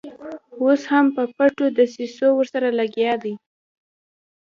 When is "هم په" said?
0.91-1.23